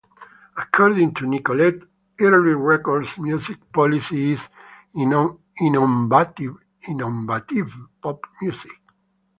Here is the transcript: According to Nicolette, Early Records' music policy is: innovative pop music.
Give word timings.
According 0.57 1.13
to 1.13 1.27
Nicolette, 1.27 1.83
Early 2.19 2.55
Records' 2.55 3.19
music 3.19 3.71
policy 3.71 4.31
is: 4.31 4.47
innovative 4.95 6.57
pop 8.01 8.19
music. 8.41 8.71